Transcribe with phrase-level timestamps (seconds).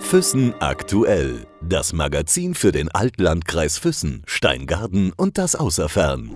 [0.00, 1.46] Füssen aktuell.
[1.60, 6.30] Das Magazin für den Altlandkreis Füssen, Steingarten und das Außerfern.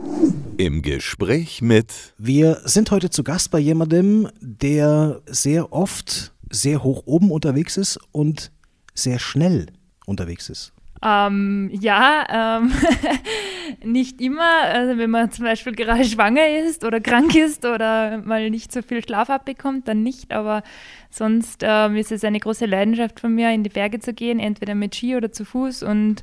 [0.58, 2.14] Im Gespräch mit.
[2.18, 7.98] Wir sind heute zu Gast bei jemandem, der sehr oft sehr hoch oben unterwegs ist
[8.12, 8.50] und
[8.92, 9.66] sehr schnell
[10.06, 10.72] unterwegs ist.
[11.02, 12.72] Ähm, ja, ähm,
[13.84, 14.62] nicht immer.
[14.64, 18.82] Also wenn man zum Beispiel gerade schwanger ist oder krank ist oder mal nicht so
[18.82, 20.32] viel Schlaf abbekommt, dann nicht.
[20.32, 20.62] Aber
[21.10, 24.74] sonst ähm, ist es eine große Leidenschaft von mir, in die Berge zu gehen, entweder
[24.74, 26.22] mit Ski oder zu Fuß und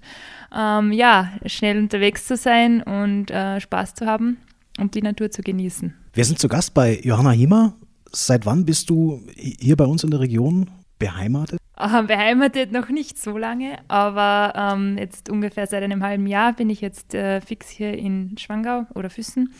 [0.56, 4.38] ähm, ja, schnell unterwegs zu sein und äh, Spaß zu haben
[4.80, 5.94] und die Natur zu genießen.
[6.14, 7.74] Wir sind zu Gast bei Johanna Hiemer.
[8.12, 11.60] Seit wann bist du hier bei uns in der Region beheimatet?
[11.76, 16.82] Beheimatet noch nicht so lange, aber ähm, jetzt ungefähr seit einem halben Jahr bin ich
[16.82, 19.54] jetzt äh, fix hier in Schwangau oder Füssen.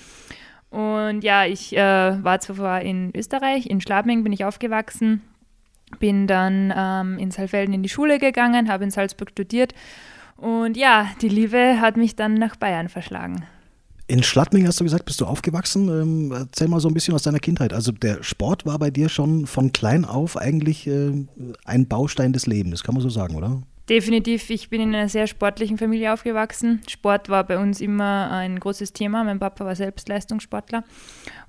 [0.70, 5.22] Und ja, ich äh, war zuvor in Österreich, in Schlabming bin ich aufgewachsen,
[6.00, 9.74] bin dann ähm, in Saalfelden in die Schule gegangen, habe in Salzburg studiert
[10.38, 13.46] und ja, die Liebe hat mich dann nach Bayern verschlagen.
[14.10, 15.90] In Schlattming hast du gesagt, bist du aufgewachsen.
[15.90, 17.74] Ähm, erzähl mal so ein bisschen aus deiner Kindheit.
[17.74, 21.12] Also der Sport war bei dir schon von klein auf eigentlich äh,
[21.66, 23.62] ein Baustein des Lebens, kann man so sagen, oder?
[23.90, 24.50] Definitiv.
[24.50, 26.82] Ich bin in einer sehr sportlichen Familie aufgewachsen.
[26.90, 29.24] Sport war bei uns immer ein großes Thema.
[29.24, 30.84] Mein Papa war selbst Leistungssportler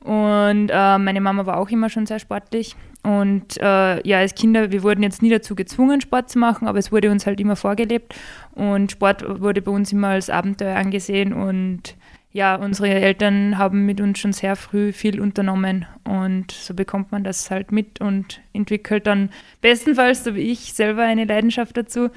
[0.01, 2.77] und äh, meine Mama war auch immer schon sehr sportlich.
[3.03, 6.79] Und äh, ja, als Kinder, wir wurden jetzt nie dazu gezwungen, Sport zu machen, aber
[6.79, 8.15] es wurde uns halt immer vorgelebt.
[8.53, 11.97] Und Sport wurde bei uns immer als Abenteuer angesehen und
[12.33, 17.25] ja, unsere Eltern haben mit uns schon sehr früh viel unternommen und so bekommt man
[17.25, 19.31] das halt mit und entwickelt dann
[19.63, 22.11] bestenfalls, so wie ich, selber eine Leidenschaft dazu.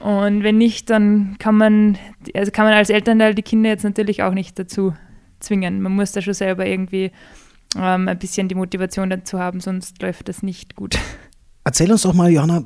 [0.00, 1.96] Und wenn nicht, dann kann man,
[2.34, 4.94] also kann man als Elternteil die Kinder jetzt natürlich auch nicht dazu
[5.38, 5.80] zwingen.
[5.80, 7.12] Man muss da schon selber irgendwie
[7.76, 10.98] ähm, ein bisschen die Motivation dazu haben, sonst läuft das nicht gut.
[11.64, 12.64] Erzähl uns doch mal, Johanna,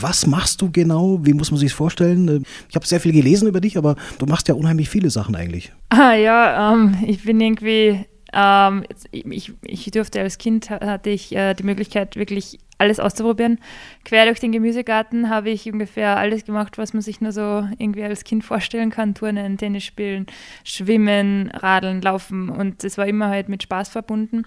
[0.00, 1.18] was machst du genau?
[1.22, 2.44] Wie muss man sich vorstellen?
[2.68, 5.72] Ich habe sehr viel gelesen über dich, aber du machst ja unheimlich viele Sachen eigentlich.
[5.90, 11.54] Ah ja, ähm, ich bin irgendwie, ähm, ich, ich durfte als Kind, hatte ich äh,
[11.54, 13.58] die Möglichkeit, wirklich alles auszuprobieren.
[14.04, 18.02] Quer durch den Gemüsegarten habe ich ungefähr alles gemacht, was man sich nur so irgendwie
[18.02, 19.14] als Kind vorstellen kann.
[19.14, 20.26] Turnen, Tennis spielen,
[20.64, 24.44] schwimmen, radeln, laufen und es war immer halt mit Spaß verbunden.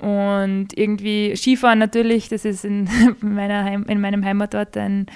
[0.00, 2.88] Und irgendwie Skifahren natürlich, das ist in,
[3.20, 5.06] meiner Heim, in meinem Heimatort ein,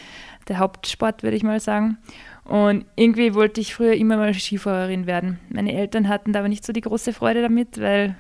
[0.49, 1.99] der Hauptsport, würde ich mal sagen.
[2.45, 5.39] Und irgendwie wollte ich früher immer mal Skifahrerin werden.
[5.49, 8.17] Meine Eltern hatten da aber nicht so die große Freude damit, weil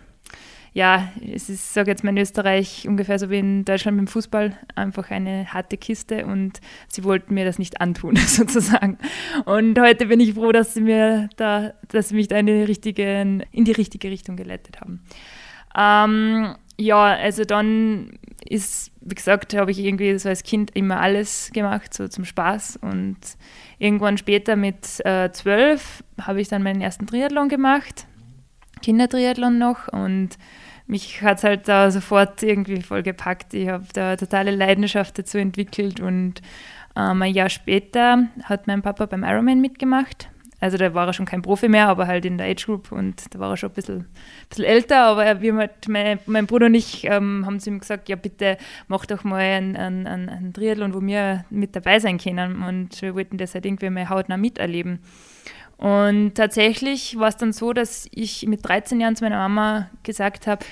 [0.75, 4.11] ja, es ist, sage jetzt mal in Österreich ungefähr so wie in Deutschland mit dem
[4.11, 8.97] Fußball, einfach eine harte Kiste und sie wollten mir das nicht antun, sozusagen.
[9.45, 12.53] Und heute bin ich froh, dass sie mir da, dass sie mich da in die
[12.63, 15.03] richtige, in die richtige Richtung geleitet haben.
[15.77, 21.51] Ähm, ja, also dann ist, wie gesagt, habe ich irgendwie so als Kind immer alles
[21.53, 22.79] gemacht, so zum Spaß.
[22.83, 23.19] Und
[23.79, 28.07] irgendwann später mit äh, zwölf habe ich dann meinen ersten Triathlon gemacht,
[28.83, 29.89] Kindertriathlon noch.
[29.89, 30.31] Und
[30.87, 33.55] mich hat es halt da sofort irgendwie voll gepackt.
[33.55, 36.01] Ich habe da totale Leidenschaft dazu entwickelt.
[36.01, 36.43] Und
[36.97, 40.29] ähm, ein Jahr später hat mein Papa beim Ironman mitgemacht
[40.63, 43.35] also da war er schon kein Profi mehr, aber halt in der Age Group und
[43.35, 44.07] da war er schon ein bisschen,
[44.49, 45.07] bisschen älter.
[45.07, 48.57] Aber wir halt, mein, mein Bruder und ich ähm, haben zu ihm gesagt, ja bitte
[48.87, 52.63] mach doch mal einen, einen, einen Triathlon, wo wir mit dabei sein können.
[52.63, 55.01] Und wir wollten das halt irgendwie mal hautnah miterleben.
[55.79, 60.47] Und tatsächlich war es dann so, dass ich mit 13 Jahren zu meiner Mama gesagt
[60.47, 60.65] habe,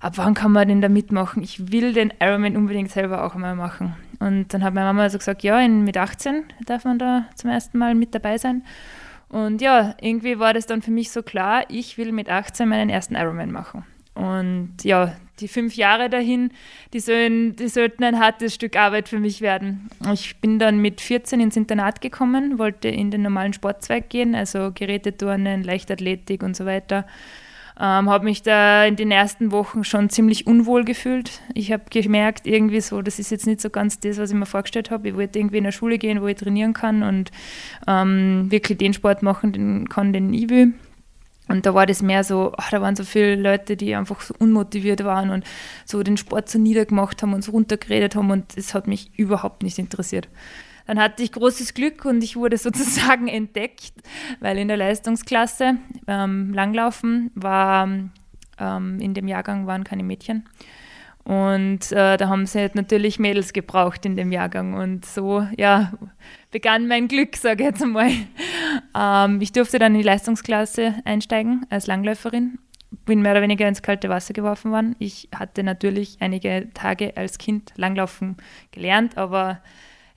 [0.00, 1.44] ab wann kann man denn da mitmachen?
[1.44, 3.94] Ich will den Ironman unbedingt selber auch einmal machen.
[4.18, 7.50] Und dann hat meine Mama also gesagt, ja, in, mit 18 darf man da zum
[7.50, 8.64] ersten Mal mit dabei sein.
[9.28, 12.88] Und ja, irgendwie war das dann für mich so klar, ich will mit 18 meinen
[12.88, 13.84] ersten Ironman machen.
[14.14, 16.50] Und ja, die fünf Jahre dahin,
[16.92, 19.88] die, sollen, die sollten ein hartes Stück Arbeit für mich werden.
[20.12, 24.72] Ich bin dann mit 14 ins Internat gekommen, wollte in den normalen Sportzweig gehen, also
[24.74, 27.06] Geräteturnen, Leichtathletik und so weiter.
[27.80, 31.40] Ähm, habe mich da in den ersten Wochen schon ziemlich unwohl gefühlt.
[31.54, 34.46] Ich habe gemerkt, irgendwie so, das ist jetzt nicht so ganz das, was ich mir
[34.46, 35.08] vorgestellt habe.
[35.08, 37.30] Ich wollte irgendwie in eine Schule gehen, wo ich trainieren kann und
[37.86, 40.74] ähm, wirklich den Sport machen den, kann, den ich will.
[41.46, 44.34] Und da war das mehr so, ach, da waren so viele Leute, die einfach so
[44.38, 45.44] unmotiviert waren und
[45.86, 49.62] so den Sport so niedergemacht haben und so runtergeredet haben und das hat mich überhaupt
[49.62, 50.28] nicht interessiert.
[50.88, 53.92] Dann hatte ich großes Glück und ich wurde sozusagen entdeckt,
[54.40, 55.76] weil in der Leistungsklasse
[56.06, 57.86] ähm, Langlaufen war,
[58.58, 60.48] ähm, in dem Jahrgang waren keine Mädchen.
[61.24, 64.72] Und äh, da haben sie halt natürlich Mädels gebraucht in dem Jahrgang.
[64.72, 65.92] Und so, ja,
[66.50, 68.10] begann mein Glück, sage ich jetzt einmal.
[68.96, 72.58] Ähm, ich durfte dann in die Leistungsklasse einsteigen als Langläuferin.
[73.04, 74.96] bin mehr oder weniger ins kalte Wasser geworfen worden.
[74.98, 78.38] Ich hatte natürlich einige Tage als Kind Langlaufen
[78.72, 79.60] gelernt, aber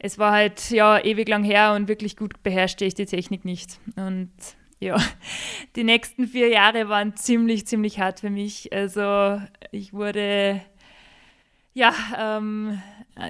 [0.04, 3.80] es war halt ja ewig lang her und wirklich gut beherrschte ich die Technik nicht.
[3.96, 4.32] Und
[4.80, 4.98] ja,
[5.76, 8.74] die nächsten vier Jahre waren ziemlich, ziemlich hart für mich.
[8.74, 9.40] Also
[9.72, 10.60] ich wurde,
[11.76, 12.82] ja, ähm,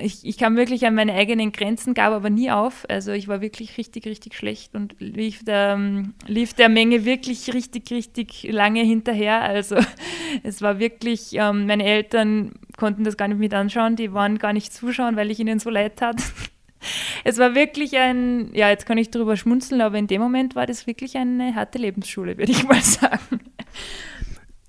[0.01, 2.85] ich, ich kam wirklich an meine eigenen Grenzen, gab aber nie auf.
[2.87, 7.53] Also ich war wirklich richtig, richtig schlecht und lief der, ähm, lief der Menge wirklich
[7.53, 9.41] richtig, richtig lange hinterher.
[9.41, 9.75] Also
[10.43, 14.53] es war wirklich, ähm, meine Eltern konnten das gar nicht mit anschauen, die waren gar
[14.53, 16.15] nicht zuschauen, weil ich ihnen so leid tat.
[17.23, 20.65] Es war wirklich ein, ja, jetzt kann ich darüber schmunzeln, aber in dem Moment war
[20.65, 23.39] das wirklich eine harte Lebensschule, würde ich mal sagen.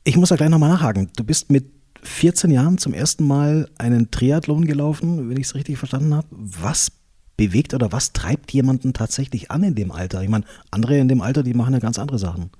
[0.04, 1.10] Ich muss da gleich nochmal nachhaken.
[1.16, 1.70] Du bist mit
[2.02, 6.26] 14 Jahren zum ersten Mal einen Triathlon gelaufen, wenn ich es richtig verstanden habe.
[6.30, 6.90] Was
[7.36, 10.22] bewegt oder was treibt jemanden tatsächlich an in dem Alter?
[10.22, 12.50] Ich meine, andere in dem Alter, die machen ja ganz andere Sachen.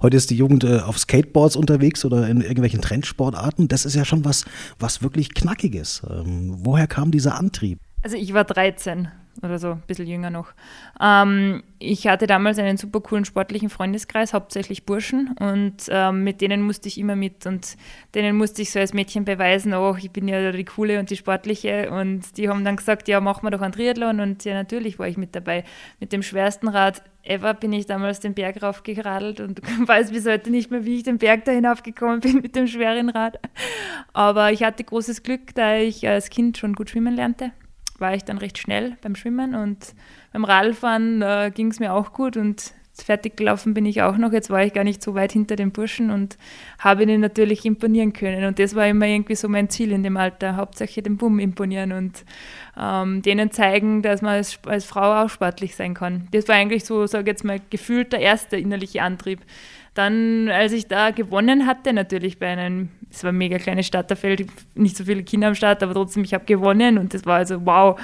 [0.00, 3.68] Heute ist die Jugend äh, auf Skateboards unterwegs oder in irgendwelchen Trendsportarten.
[3.68, 4.44] Das ist ja schon was,
[4.78, 6.02] was wirklich Knackiges.
[6.08, 7.78] Ähm, woher kam dieser Antrieb?
[8.02, 9.08] Also ich war 13
[9.42, 10.48] oder so, ein bisschen jünger noch.
[11.00, 16.62] Ähm, ich hatte damals einen super coolen sportlichen Freundeskreis, hauptsächlich Burschen, und ähm, mit denen
[16.62, 17.76] musste ich immer mit und
[18.14, 21.16] denen musste ich so als Mädchen beweisen, oh, ich bin ja die Coole und die
[21.16, 24.98] Sportliche und die haben dann gesagt, ja, machen wir doch einen Triathlon und ja, natürlich
[24.98, 25.64] war ich mit dabei.
[26.00, 30.50] Mit dem schwersten Rad ever bin ich damals den Berg raufgeradelt und weiß bis heute
[30.50, 33.38] nicht mehr, wie ich den Berg da hinaufgekommen bin mit dem schweren Rad.
[34.12, 37.52] Aber ich hatte großes Glück, da ich als Kind schon gut schwimmen lernte
[37.98, 39.94] war ich dann recht schnell beim Schwimmen und
[40.32, 42.72] beim Radfahren äh, ging es mir auch gut und
[43.02, 44.32] fertig gelaufen bin ich auch noch.
[44.32, 46.36] Jetzt war ich gar nicht so weit hinter den Burschen und
[46.78, 48.44] habe ihnen natürlich imponieren können.
[48.44, 51.92] Und das war immer irgendwie so mein Ziel in dem Alter, hauptsächlich dem Bumm imponieren
[51.92, 52.24] und
[52.76, 56.28] ähm, denen zeigen, dass man als, als, Frau auch sportlich sein kann.
[56.32, 59.40] Das war eigentlich so, sage ich jetzt mal, gefühlt der erste innerliche Antrieb.
[59.94, 64.46] Dann, als ich da gewonnen hatte, natürlich bei einem es war ein mega kleines Starterfeld,
[64.74, 67.64] nicht so viele Kinder am Start, aber trotzdem, ich habe gewonnen und das war also
[67.64, 68.00] wow.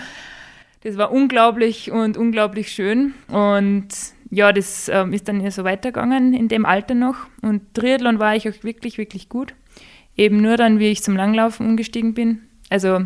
[0.82, 3.14] Das war unglaublich und unglaublich schön.
[3.28, 3.88] Und
[4.30, 7.16] ja, das ähm, ist dann so weitergegangen in dem Alter noch.
[7.40, 9.54] Und Triathlon war ich auch wirklich, wirklich gut.
[10.16, 12.40] Eben nur dann, wie ich zum Langlaufen umgestiegen bin.
[12.68, 13.00] Also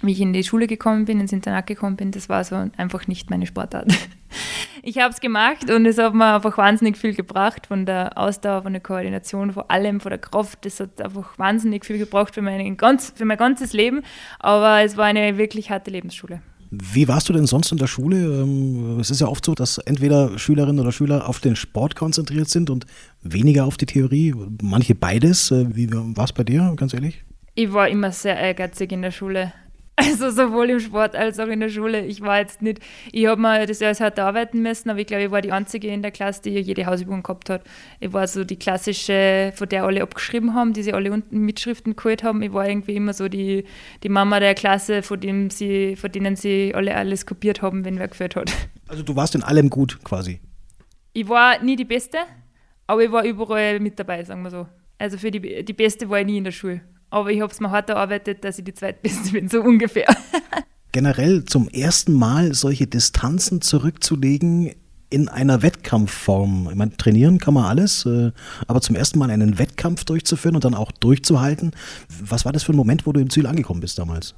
[0.00, 3.06] wie ich in die Schule gekommen bin, ins Internat gekommen bin, das war so einfach
[3.06, 3.92] nicht meine Sportart.
[4.82, 8.62] Ich habe es gemacht und es hat mir einfach wahnsinnig viel gebracht von der Ausdauer,
[8.62, 10.64] von der Koordination, vor allem von der Kraft.
[10.64, 14.02] Das hat einfach wahnsinnig viel gebracht für mein, ganz, für mein ganzes Leben,
[14.38, 16.42] aber es war eine wirklich harte Lebensschule.
[16.70, 18.16] Wie warst du denn sonst in der Schule?
[18.16, 22.48] Ähm, es ist ja oft so, dass entweder Schülerinnen oder Schüler auf den Sport konzentriert
[22.48, 22.86] sind und
[23.22, 24.34] weniger auf die Theorie.
[24.62, 25.50] Manche beides.
[25.50, 27.22] Äh, wie war es bei dir, ganz ehrlich?
[27.54, 29.52] Ich war immer sehr ehrgeizig in der Schule.
[29.96, 32.04] Also sowohl im Sport als auch in der Schule.
[32.04, 32.80] Ich war jetzt nicht,
[33.12, 35.88] ich habe mir das alles hart arbeiten müssen, aber ich glaube, ich war die Einzige
[35.88, 37.62] in der Klasse, die jede Hausübung gehabt hat.
[38.00, 41.94] Ich war so die klassische, von der alle abgeschrieben haben, die sie alle unten Mitschriften
[41.94, 42.42] geholt haben.
[42.42, 43.64] Ich war irgendwie immer so die,
[44.02, 47.98] die Mama der Klasse, von, dem sie, von denen sie alle alles kopiert haben, wenn
[47.98, 48.52] wer geführt hat.
[48.88, 50.40] Also du warst in allem gut quasi?
[51.12, 52.18] Ich war nie die Beste,
[52.86, 54.66] aber ich war überall mit dabei, sagen wir so.
[54.98, 56.82] Also für die, die Beste war ich nie in der Schule
[57.14, 60.06] aber ich habe es mir hart erarbeitet, dass ich die Zweitbeste bin, so ungefähr.
[60.92, 64.72] Generell zum ersten Mal solche Distanzen zurückzulegen
[65.10, 66.68] in einer Wettkampfform.
[66.70, 68.32] Ich meine, trainieren kann man alles, äh,
[68.66, 71.72] aber zum ersten Mal einen Wettkampf durchzuführen und dann auch durchzuhalten.
[72.08, 74.34] Was war das für ein Moment, wo du im Ziel angekommen bist damals?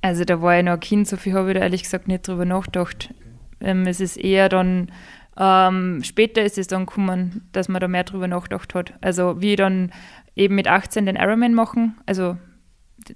[0.00, 2.28] Also da war ich noch ein Kind, so viel habe ich da ehrlich gesagt nicht
[2.28, 3.12] drüber nachgedacht.
[3.60, 4.92] Ähm, es ist eher dann,
[5.36, 8.94] ähm, später ist es dann gekommen, dass man da mehr drüber nachgedacht hat.
[9.00, 9.92] Also wie ich dann
[10.36, 12.36] eben mit 18 den Ironman machen, also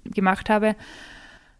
[0.03, 0.75] gemacht habe,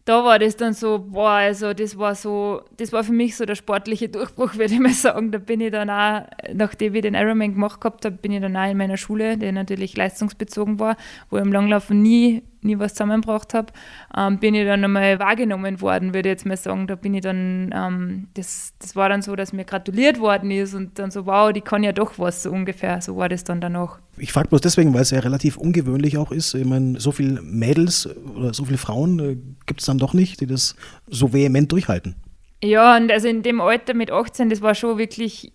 [0.05, 3.45] da war das dann so, boah, also das war so, das war für mich so
[3.45, 5.31] der sportliche Durchbruch, würde ich mal sagen.
[5.31, 8.57] Da bin ich dann auch, nachdem ich den Ironman gemacht gehabt habe, bin ich dann
[8.57, 10.97] auch in meiner Schule, die natürlich leistungsbezogen war,
[11.29, 13.73] wo ich im Langlaufen nie nie was zusammengebracht habe,
[14.15, 16.87] ähm, bin ich dann einmal wahrgenommen worden, würde ich jetzt mal sagen.
[16.87, 20.73] Da bin ich dann, ähm, das, das war dann so, dass mir gratuliert worden ist
[20.73, 23.01] und dann so, wow, die kann ja doch was, so ungefähr.
[23.01, 23.99] So war das dann danach.
[24.17, 26.53] Ich frage bloß deswegen, weil es ja relativ ungewöhnlich auch ist.
[26.53, 30.41] Ich meine, so viele Mädels oder so viele Frauen äh, gibt es dann doch nicht,
[30.41, 30.75] die das
[31.07, 32.15] so vehement durchhalten.
[32.61, 35.53] Ja, und also in dem Alter mit 18, das war schon wirklich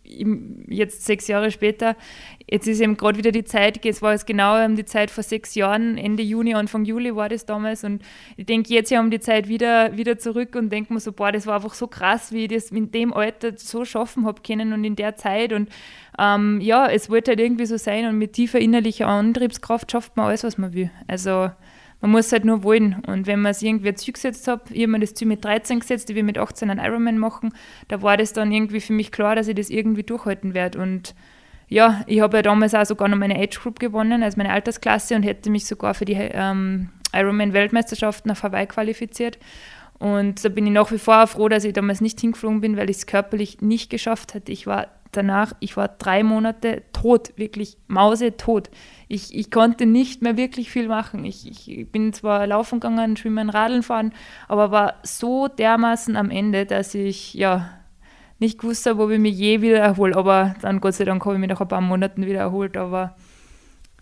[0.69, 1.97] jetzt sechs Jahre später.
[2.51, 5.23] Jetzt ist eben gerade wieder die Zeit, es war jetzt genau um die Zeit vor
[5.23, 7.85] sechs Jahren, Ende Juni, Anfang Juli war das damals.
[7.85, 8.03] Und
[8.39, 11.31] ich denke jetzt ja um die Zeit wieder, wieder zurück und denke mir so, boah,
[11.31, 14.73] das war einfach so krass, wie ich das in dem Alter so schaffen habe können
[14.73, 15.53] und in der Zeit.
[15.53, 15.69] Und
[16.19, 20.29] ähm, ja, es wollte halt irgendwie so sein und mit tiefer innerlicher Antriebskraft schafft man
[20.29, 20.91] alles, was man will.
[21.07, 21.51] Also
[22.01, 23.03] man muss halt nur wollen.
[23.07, 25.45] Und wenn man es irgendwie ein Ziel gesetzt hat, ich habe mir das Ziel mit
[25.45, 27.53] 13 gesetzt, ich will mit 18 einen Ironman machen,
[27.89, 30.79] da war das dann irgendwie für mich klar, dass ich das irgendwie durchhalten werde.
[30.81, 31.15] Und
[31.69, 35.17] ja, ich habe ja damals auch sogar noch meine Age Group gewonnen, also meine Altersklasse
[35.17, 39.39] und hätte mich sogar für die ähm, Ironman-Weltmeisterschaften auf Hawaii qualifiziert.
[39.99, 42.91] Und da bin ich nach wie vor froh, dass ich damals nicht hingeflogen bin, weil
[42.91, 44.53] ich es körperlich nicht geschafft hätte.
[44.53, 48.71] Ich war danach, ich war drei Monate tot, wirklich mausetot.
[49.09, 51.25] Ich, ich konnte nicht mehr wirklich viel machen.
[51.25, 54.13] Ich, ich bin zwar laufen gegangen, schwimmen, radeln fahren,
[54.49, 57.71] aber war so dermaßen am Ende, dass ich ja
[58.39, 60.17] nicht gewusst habe, ob ich mich je wieder erhole.
[60.17, 62.77] Aber dann Gott sei Dank habe ich mich nach ein paar Monaten wieder erholt.
[62.77, 63.17] Aber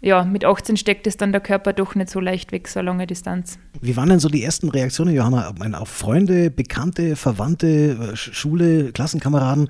[0.02, 3.06] ja, mit 18 steckt es dann der Körper doch nicht so leicht weg, so lange
[3.06, 3.60] Distanz.
[3.80, 5.54] Wie waren denn so die ersten Reaktionen, Johanna?
[5.78, 9.68] Auf Freunde, Bekannte, Verwandte, äh, Schule, Klassenkameraden?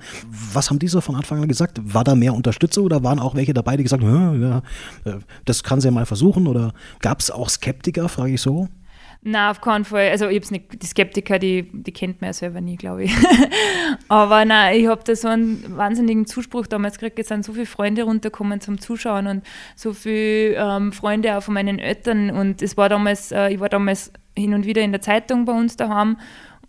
[0.53, 1.79] Was haben die so von Anfang an gesagt?
[1.83, 4.63] War da mehr Unterstützung oder waren auch welche dabei, die gesagt haben, ja,
[5.05, 6.47] äh, das kann sie ja mal versuchen?
[6.47, 8.69] Oder gab es auch Skeptiker, frage ich so?
[9.25, 10.09] Na, auf keinen Fall.
[10.09, 13.15] Also ich hab's nicht, die Skeptiker, die, die kennt man ja selber nie, glaube ich.
[14.09, 17.19] Aber nein, ich habe da so einen wahnsinnigen Zuspruch damals gekriegt.
[17.19, 19.43] Es sind so viele Freunde runtergekommen zum Zuschauen und
[19.77, 22.31] so viele ähm, Freunde auch von meinen Eltern.
[22.31, 25.53] Und es war damals, äh, ich war damals hin und wieder in der Zeitung bei
[25.53, 26.17] uns daheim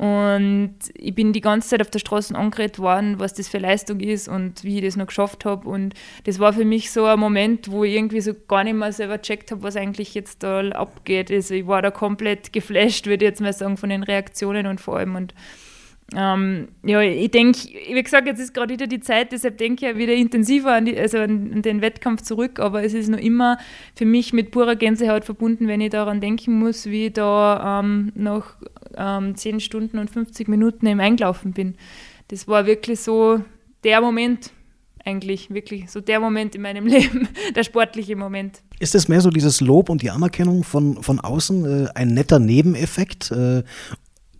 [0.04, 4.00] und ich bin die ganze Zeit auf der Straße angeredet worden, was das für Leistung
[4.00, 5.66] ist und wie ich das noch geschafft habe.
[5.66, 5.94] Und
[6.24, 9.16] das war für mich so ein Moment, wo ich irgendwie so gar nicht mehr selber
[9.16, 11.30] gecheckt habe, was eigentlich jetzt da abgeht.
[11.30, 14.78] Also ich war da komplett geflasht, würde ich jetzt mal sagen, von den Reaktionen und
[14.78, 15.16] vor allem.
[15.16, 15.32] Und
[16.14, 19.96] ähm, ja, ich denke, wie gesagt, jetzt ist gerade wieder die Zeit, deshalb denke ich
[19.96, 23.58] wieder intensiver an, die, also an, den Wettkampf zurück, aber es ist noch immer
[23.94, 28.12] für mich mit purer Gänsehaut verbunden, wenn ich daran denken muss, wie ich da ähm,
[28.14, 28.56] nach
[28.96, 31.74] ähm, 10 Stunden und 50 Minuten im Eingelaufen bin.
[32.28, 33.40] Das war wirklich so
[33.82, 34.52] der Moment,
[35.04, 38.62] eigentlich wirklich so der Moment in meinem Leben, der sportliche Moment.
[38.78, 42.38] Ist es mehr so dieses Lob und die Anerkennung von, von außen, äh, ein netter
[42.38, 43.30] Nebeneffekt?
[43.30, 43.62] Äh,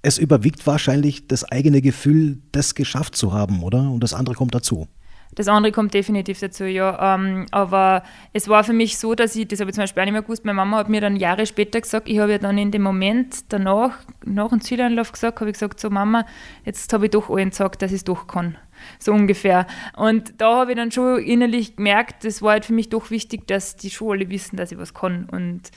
[0.04, 3.90] es überwiegt wahrscheinlich das eigene Gefühl, das geschafft zu haben, oder?
[3.90, 4.86] Und das andere kommt dazu.
[5.34, 7.16] Das andere kommt definitiv dazu, ja.
[7.16, 10.04] Ähm, aber es war für mich so, dass ich, das habe ich zum Beispiel auch
[10.04, 12.56] nicht mehr gewusst, meine Mama hat mir dann Jahre später gesagt, ich habe ja dann
[12.56, 16.24] in dem Moment danach, nach dem Zieleinlauf gesagt, habe ich gesagt, so Mama,
[16.64, 18.56] jetzt habe ich doch allen gesagt, dass ich es doch kann.
[18.98, 19.66] So ungefähr.
[19.96, 23.46] Und da habe ich dann schon innerlich gemerkt, das war halt für mich doch wichtig,
[23.46, 25.26] dass die schon alle wissen, dass ich was kann.
[25.30, 25.70] Und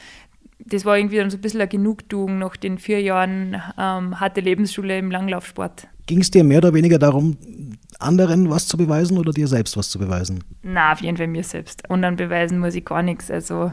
[0.69, 4.41] das war irgendwie dann so ein bisschen eine Genugtuung nach den vier Jahren ähm, harte
[4.41, 5.87] Lebensschule im Langlaufsport.
[6.05, 7.37] Ging es dir mehr oder weniger darum,
[7.99, 10.43] anderen was zu beweisen oder dir selbst was zu beweisen?
[10.63, 11.89] Na, auf jeden Fall mir selbst.
[11.89, 13.29] Und dann beweisen muss ich gar nichts.
[13.31, 13.71] Also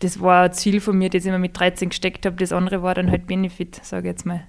[0.00, 2.36] das war ein Ziel von mir, das ich mir mit 13 gesteckt habe.
[2.36, 4.46] Das andere war dann halt Benefit, sage ich jetzt mal.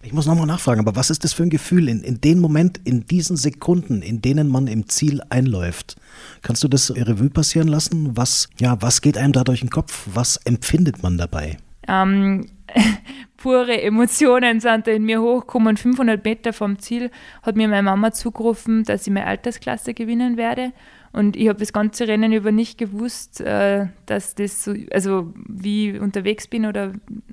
[0.00, 2.80] Ich muss nochmal nachfragen, aber was ist das für ein Gefühl in, in dem Moment,
[2.84, 5.96] in diesen Sekunden, in denen man im Ziel einläuft?
[6.42, 8.16] Kannst du das Revue passieren lassen?
[8.16, 10.06] Was, ja, was geht einem da durch den Kopf?
[10.12, 11.58] Was empfindet man dabei?
[11.88, 12.46] Ähm,
[13.36, 15.76] pure Emotionen sind da in mir hochgekommen.
[15.76, 17.10] 500 Meter vom Ziel
[17.42, 20.72] hat mir meine Mama zugerufen, dass ich meine Altersklasse gewinnen werde.
[21.12, 25.90] Und ich habe das ganze Rennen über nicht gewusst, äh, dass das so, also wie
[25.90, 26.92] ich unterwegs bin oder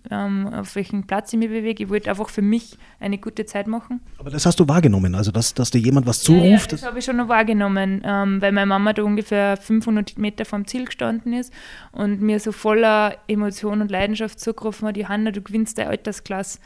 [0.10, 1.84] ähm, auf welchen Platz ich mich bewege.
[1.84, 4.00] Ich wollte einfach für mich eine gute Zeit machen.
[4.18, 6.44] Aber das hast du wahrgenommen, also dass, dass dir jemand was zuruft?
[6.44, 10.18] Ja, ja, das habe ich schon noch wahrgenommen, ähm, weil meine Mama da ungefähr 500
[10.18, 11.54] Meter vom Ziel gestanden ist
[11.92, 16.60] und mir so voller Emotion und Leidenschaft zugerufen hat, Johanna, du gewinnst deine Altersklasse.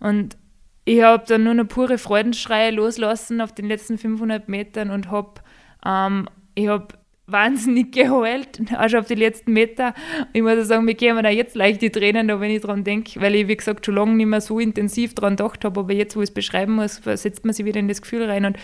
[0.00, 0.36] Und
[0.84, 5.40] ich habe dann nur eine pure Freudenschreie loslassen auf den letzten 500 Metern und habe
[5.84, 6.88] ähm, ich habe
[7.26, 9.94] wahnsinnig geheult, schon auf die letzten Meter.
[10.32, 13.20] Ich muss sagen, mir gehen mir da jetzt leicht die Tränen, wenn ich dran denke,
[13.20, 16.16] weil ich, wie gesagt, schon lange nicht mehr so intensiv dran gedacht habe, aber jetzt,
[16.16, 18.58] wo ich es beschreiben muss, setzt man sich wieder in das Gefühl rein und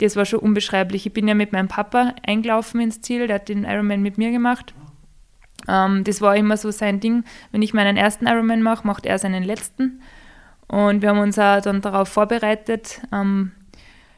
[0.00, 1.06] das war schon unbeschreiblich.
[1.06, 4.30] Ich bin ja mit meinem Papa eingelaufen ins Ziel, der hat den Ironman mit mir
[4.30, 4.74] gemacht.
[5.68, 9.18] Ähm, das war immer so sein Ding, wenn ich meinen ersten Ironman mache, macht er
[9.18, 10.00] seinen letzten.
[10.68, 13.02] Und wir haben uns auch dann darauf vorbereitet.
[13.12, 13.52] Ähm,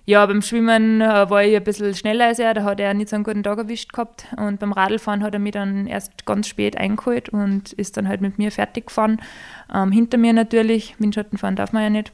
[0.08, 3.10] ja, beim Schwimmen äh, war ich ein bisschen schneller als er, da hat er nicht
[3.10, 4.24] so einen guten Tag erwischt gehabt.
[4.38, 8.22] Und beim Radlfahren hat er mich dann erst ganz spät eingeholt und ist dann halt
[8.22, 9.20] mit mir fertig gefahren.
[9.70, 12.12] Ähm, hinter mir natürlich, Windschattenfahren darf man ja nicht.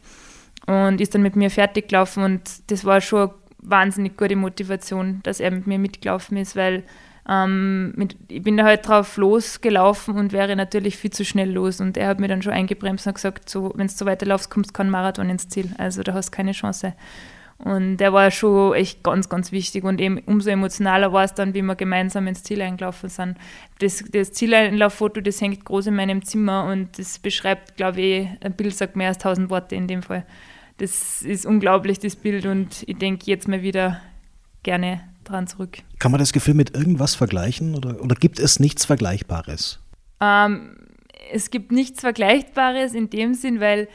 [0.67, 5.21] Und ist dann mit mir fertig gelaufen und das war schon eine wahnsinnig gute Motivation,
[5.23, 6.83] dass er mit mir mitgelaufen ist, weil
[7.29, 11.81] ähm, mit, ich bin da halt drauf losgelaufen und wäre natürlich viel zu schnell los.
[11.81, 14.71] Und er hat mir dann schon eingebremst und gesagt, so, wenn du so weiterlaufst, kommst
[14.71, 15.71] du kein Marathon ins Ziel.
[15.79, 16.95] Also da hast du keine Chance.
[17.59, 19.85] Und der war schon echt ganz, ganz wichtig.
[19.85, 23.37] Und eben umso emotionaler war es dann, wie wir gemeinsam ins Ziel eingelaufen sind.
[23.79, 28.53] Das, das Zieleinlauffoto, das hängt groß in meinem Zimmer und das beschreibt, glaube ich, ein
[28.55, 30.27] Bild sagt mehr als tausend Worte in dem Fall.
[30.79, 32.47] Das ist unglaublich, das Bild.
[32.47, 34.01] Und ich denke jetzt mal wieder
[34.63, 35.79] gerne dran zurück.
[35.99, 39.81] Kann man das Gefühl mit irgendwas vergleichen oder, oder gibt es nichts Vergleichbares?
[40.21, 40.77] Ähm,
[41.33, 43.89] es gibt nichts Vergleichbares in dem Sinn, weil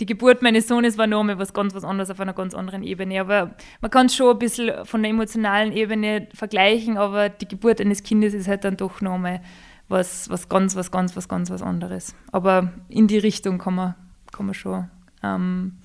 [0.00, 3.20] die Geburt meines Sohnes war nochmal was ganz was anderes auf einer ganz anderen Ebene.
[3.20, 7.80] Aber man kann es schon ein bisschen von der emotionalen Ebene vergleichen, aber die Geburt
[7.80, 9.42] eines Kindes ist halt dann doch nochmal
[9.88, 12.14] was, was ganz, was ganz, was ganz was anderes.
[12.32, 13.94] Aber in die Richtung kann man,
[14.32, 14.88] kann man schon,
[15.22, 15.78] ähm,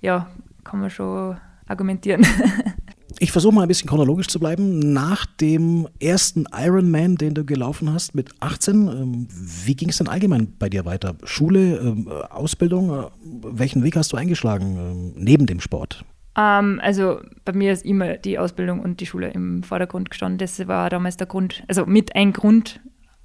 [0.00, 0.28] ja,
[0.64, 2.26] kann man schon argumentieren.
[3.20, 4.78] Ich versuche mal ein bisschen chronologisch zu bleiben.
[4.78, 10.06] Nach dem ersten Ironman, den du gelaufen hast mit 18, ähm, wie ging es denn
[10.06, 11.16] allgemein bei dir weiter?
[11.24, 12.90] Schule, ähm, Ausbildung?
[12.90, 16.04] Äh, welchen Weg hast du eingeschlagen ähm, neben dem Sport?
[16.36, 20.38] Ähm, also bei mir ist immer die Ausbildung und die Schule im Vordergrund gestanden.
[20.38, 22.80] Das war damals der Grund, also mit ein Grund,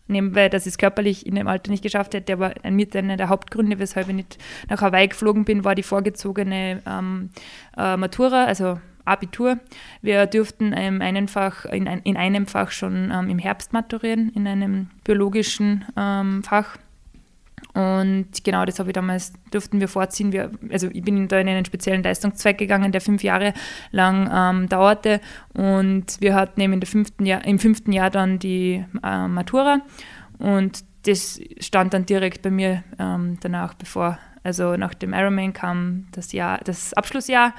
[0.07, 3.29] nebenbei, dass ich es körperlich in dem Alter nicht geschafft hätte, aber mit einer der
[3.29, 4.37] Hauptgründe, weshalb ich nicht
[4.69, 7.29] nach Hawaii geflogen bin, war die vorgezogene ähm,
[7.77, 9.59] äh, Matura, also Abitur.
[10.01, 14.31] Wir dürften ähm, einen Fach, in, ein, in, einem Fach schon ähm, im Herbst maturieren,
[14.35, 16.77] in einem biologischen ähm, Fach.
[17.73, 20.31] Und genau das habe ich damals, durften wir vorziehen.
[20.31, 23.53] Wir, also ich bin da in einen speziellen Leistungszweig gegangen, der fünf Jahre
[23.91, 25.21] lang ähm, dauerte.
[25.53, 29.81] Und wir hatten eben in der fünften Jahr, im fünften Jahr dann die äh, Matura.
[30.37, 36.07] Und das stand dann direkt bei mir ähm, danach, bevor, also nach dem Ironman kam
[36.11, 37.53] das Jahr, das Abschlussjahr.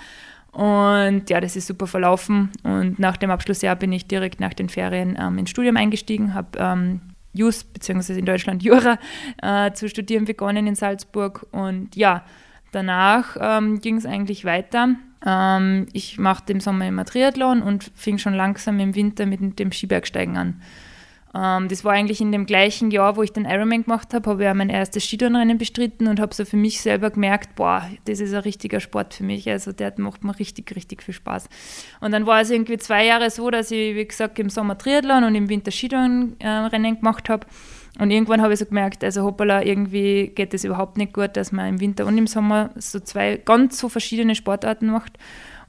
[0.54, 2.50] Und ja, das ist super verlaufen.
[2.62, 6.58] Und nach dem Abschlussjahr bin ich direkt nach den Ferien ähm, ins Studium eingestiegen, habe
[6.58, 7.00] ähm,
[7.32, 8.18] Jus bzw.
[8.18, 8.98] in Deutschland Jura
[9.42, 11.46] äh, zu studieren begonnen in Salzburg.
[11.50, 12.24] Und ja,
[12.70, 14.94] danach ähm, ging es eigentlich weiter.
[15.26, 19.72] Ähm, ich machte im Sommer immer Triathlon und fing schon langsam im Winter mit dem
[19.72, 20.62] Skibergsteigen an.
[21.34, 24.44] Ähm, das war eigentlich in dem gleichen Jahr, wo ich den Ironman gemacht habe, habe
[24.44, 28.20] ich auch mein erstes Skitourenrennen bestritten und habe so für mich selber gemerkt, boah, das
[28.20, 29.50] ist ein richtiger Sport für mich.
[29.50, 31.48] Also der macht mir richtig, richtig viel Spaß.
[32.00, 35.24] Und dann war es irgendwie zwei Jahre so, dass ich, wie gesagt, im Sommer Triathlon
[35.24, 37.46] und im Winter Skitourenrennen gemacht habe.
[37.98, 41.52] Und irgendwann habe ich so gemerkt, also hoppala, irgendwie geht es überhaupt nicht gut, dass
[41.52, 45.16] man im Winter und im Sommer so zwei ganz so verschiedene Sportarten macht.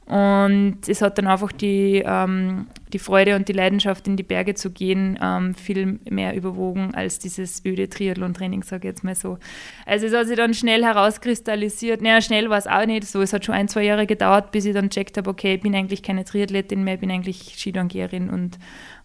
[0.08, 4.54] Und es hat dann einfach die, ähm, die Freude und die Leidenschaft, in die Berge
[4.54, 9.40] zu gehen, ähm, viel mehr überwogen als dieses öde Triathlon-Training, sage ich jetzt mal so.
[9.88, 12.02] Also es hat sich dann schnell herauskristallisiert.
[12.02, 13.22] Naja, schnell war es auch nicht so.
[13.22, 15.74] Es hat schon ein, zwei Jahre gedauert, bis ich dann checkt habe, okay, ich bin
[15.76, 18.60] eigentlich keine Triathletin mehr, ich bin eigentlich Skidongerin und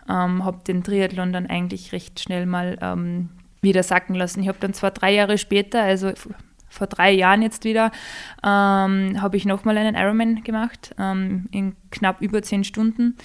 [0.07, 3.31] ähm, habe den Triathlon dann eigentlich recht schnell mal ähm,
[3.63, 4.43] wieder sacken lassen.
[4.43, 6.13] Ich habe dann zwar drei Jahre später, also
[6.71, 7.91] vor drei Jahren jetzt wieder,
[8.43, 13.17] ähm, habe ich nochmal einen Ironman gemacht, ähm, in knapp über zehn Stunden.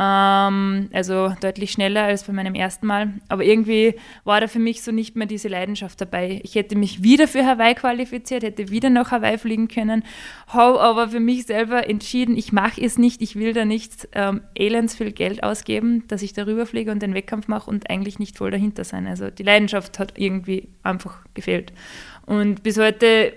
[0.00, 3.14] Ähm, also deutlich schneller als bei meinem ersten Mal.
[3.28, 6.40] Aber irgendwie war da für mich so nicht mehr diese Leidenschaft dabei.
[6.44, 10.04] Ich hätte mich wieder für Hawaii qualifiziert, hätte wieder nach Hawaii fliegen können,
[10.46, 14.42] habe aber für mich selber entschieden, ich mache es nicht, ich will da nicht ähm,
[14.54, 18.38] elends viel Geld ausgeben, dass ich darüber fliege und den Wettkampf mache und eigentlich nicht
[18.38, 19.08] voll dahinter sein.
[19.08, 21.72] Also die Leidenschaft hat irgendwie einfach gefehlt.
[22.28, 23.32] Und bis heute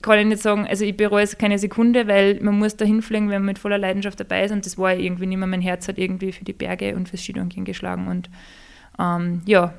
[0.00, 3.28] kann ich nicht sagen, also ich bereue es keine Sekunde, weil man muss da hinfliegen,
[3.28, 5.46] wenn man mit voller Leidenschaft dabei ist und das war irgendwie nicht mehr.
[5.46, 8.30] Mein Herz hat irgendwie für die Berge und fürs Skidonken geschlagen und
[8.98, 9.74] ähm, ja,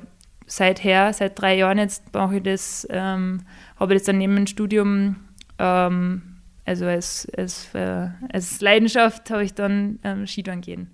[0.46, 3.40] seither, seit drei Jahren jetzt mache ich das, ähm,
[3.80, 5.16] habe ich das dann neben dem Studium,
[5.58, 6.22] ähm,
[6.64, 10.88] also als, als, äh, als Leidenschaft habe ich dann ähm, Skitouren gehen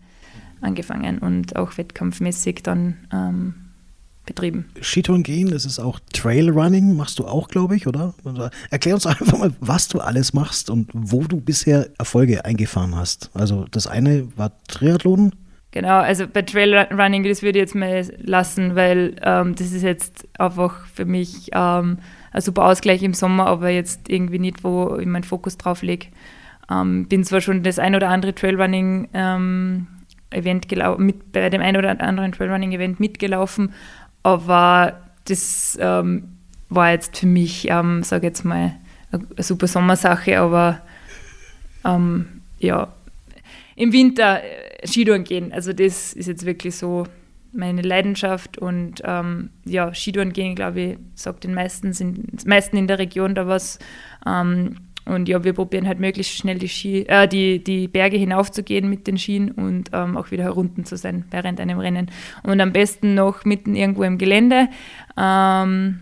[0.63, 3.68] angefangen und auch wettkampfmäßig dann ähm,
[4.29, 4.67] betrieben.
[4.81, 8.15] Skitouren gehen, das ist auch Trailrunning, machst du auch, glaube ich, oder?
[8.71, 13.31] Erklär uns einfach mal, was du alles machst und wo du bisher Erfolge eingefahren hast.
[13.35, 15.33] Also das eine war Triathlon.
[15.71, 20.27] Genau, also bei Trailrunning, das würde ich jetzt mal lassen, weil ähm, das ist jetzt
[20.39, 21.99] einfach für mich ähm,
[22.33, 26.07] ein super Ausgleich im Sommer, aber jetzt irgendwie nicht, wo ich meinen Fokus drauf lege.
[26.71, 29.87] Ähm, bin zwar schon das ein oder andere Trailrunning ähm,
[30.31, 30.67] Event
[30.99, 33.73] mit, bei dem ein oder anderen Trailrunning-Event mitgelaufen,
[34.23, 36.37] aber das ähm,
[36.69, 38.75] war jetzt für mich, ähm, sage jetzt mal,
[39.11, 40.83] eine super Sommersache, aber
[41.85, 42.93] ähm, ja,
[43.77, 47.07] im Winter äh, Skitouren gehen, also das ist jetzt wirklich so
[47.53, 52.87] meine Leidenschaft und ähm, ja, Skitouren gehen, glaube ich, sagt den meisten, sind meisten in
[52.87, 53.79] der Region da was.
[54.27, 54.77] Ähm,
[55.09, 59.07] und ja, wir probieren halt möglichst schnell die, Ski, äh, die, die Berge hinaufzugehen mit
[59.07, 62.11] den Skien und ähm, auch wieder herunten zu sein während einem Rennen.
[62.43, 64.69] Und am besten noch mitten irgendwo im Gelände.
[65.17, 66.01] Ähm,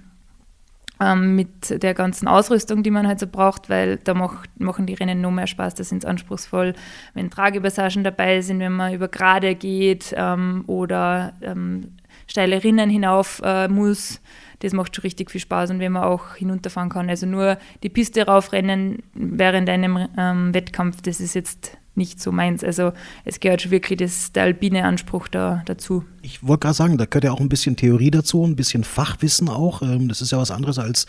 [0.99, 4.95] ähm, mit der ganzen Ausrüstung, die man halt so braucht, weil da macht, machen die
[4.95, 6.73] Rennen noch mehr Spaß, da sind es anspruchsvoll,
[7.13, 11.96] wenn Tragepassagen dabei sind, wenn man über Gerade geht ähm, oder ähm,
[12.27, 14.21] steile Rinnen hinauf äh, muss
[14.61, 17.09] das macht schon richtig viel Spaß und wenn man auch hinunterfahren kann.
[17.09, 22.63] Also nur die Piste raufrennen während einem ähm, Wettkampf, das ist jetzt nicht so meins.
[22.63, 22.93] Also
[23.25, 26.05] es gehört schon wirklich das, der alpine Anspruch da, dazu.
[26.21, 29.49] Ich wollte gerade sagen, da gehört ja auch ein bisschen Theorie dazu, ein bisschen Fachwissen
[29.49, 29.81] auch.
[29.81, 31.07] Ähm, das ist ja was anderes als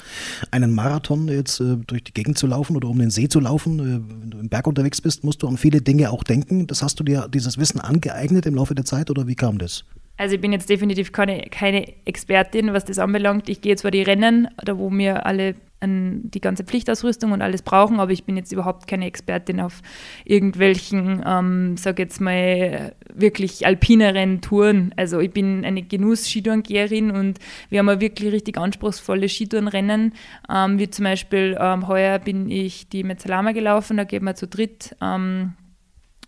[0.51, 3.79] einen Marathon jetzt äh, durch die Gegend zu laufen oder um den See zu laufen.
[3.79, 6.67] Äh, wenn du im Berg unterwegs bist, musst du an viele Dinge auch denken.
[6.67, 9.83] Das hast du dir dieses Wissen angeeignet im Laufe der Zeit oder wie kam das?
[10.17, 13.49] Also ich bin jetzt definitiv keine, keine Expertin, was das anbelangt.
[13.49, 17.99] Ich gehe zwar die Rennen, da wo wir alle die ganze Pflichtausrüstung und alles brauchen,
[17.99, 19.81] aber ich bin jetzt überhaupt keine Expertin auf
[20.25, 24.91] irgendwelchen, ähm, sag jetzt mal, wirklich alpineren Touren.
[24.97, 27.37] Also ich bin eine Genuss-Skitourengeherin und
[27.69, 30.13] wir haben ja wirklich richtig anspruchsvolle Skitourenrennen.
[30.51, 34.47] Ähm, wie zum Beispiel ähm, heuer bin ich die Mezzalama gelaufen, da geht man zu
[34.47, 35.53] dritt ähm,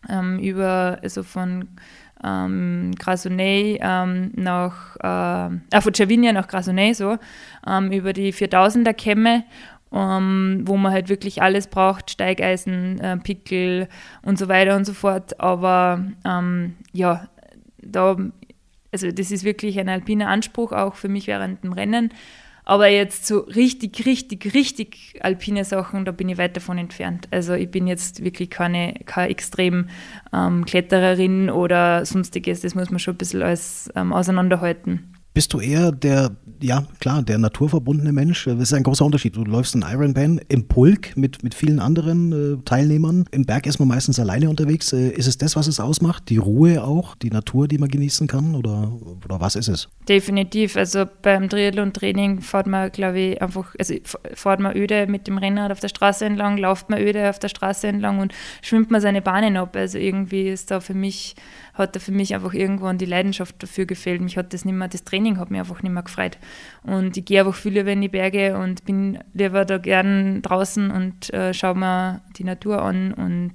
[0.08, 1.70] ähm, über, also von
[2.24, 7.18] ähm, Grasoney ähm, nach, äh, äh, von Cervinia nach Grasoney so,
[7.68, 9.44] ähm, über die 4000er Kämme,
[9.92, 13.88] ähm, wo man halt wirklich alles braucht, Steigeisen, äh, Pickel
[14.22, 15.40] und so weiter und so fort.
[15.40, 17.28] Aber ähm, ja,
[17.82, 18.18] da,
[18.92, 22.12] also das ist wirklich ein alpiner Anspruch, auch für mich während dem Rennen.
[22.70, 27.28] Aber jetzt so richtig, richtig, richtig alpine Sachen, da bin ich weit davon entfernt.
[27.32, 29.90] Also ich bin jetzt wirklich keine, keine extrem
[30.32, 32.62] ähm, Klettererin oder sonstiges.
[32.62, 35.16] Das muss man schon ein bisschen alles ähm, auseinanderhalten.
[35.34, 38.46] Bist du eher der, ja klar, der naturverbundene Mensch?
[38.46, 39.36] Das ist ein großer Unterschied.
[39.36, 43.26] Du läufst in Ironman im Pulk mit, mit vielen anderen äh, Teilnehmern.
[43.32, 44.94] Im Berg ist man meistens alleine unterwegs.
[44.94, 46.30] Äh, ist es das, was es ausmacht?
[46.30, 48.56] Die Ruhe auch, die Natur, die man genießen kann?
[48.56, 48.92] Oder,
[49.24, 49.90] oder was ist es?
[50.08, 50.76] Definitiv.
[50.76, 53.94] Also beim Triathlon-Training fährt man, glaube ich, einfach, also
[54.34, 57.50] fährt man öde mit dem Rennrad auf der Straße entlang, läuft man öde auf der
[57.50, 59.76] Straße entlang und schwimmt man seine Bahnen ab.
[59.76, 61.36] Also irgendwie ist da für mich
[61.80, 64.22] hat da für mich einfach irgendwann die Leidenschaft dafür gefehlt.
[64.22, 66.38] Mich hat das nicht mehr, das Training hat mich einfach nicht mehr gefreut.
[66.84, 70.92] Und ich gehe einfach viel lieber in die Berge und bin lieber da gern draußen
[70.92, 73.54] und äh, schaue mir die Natur an und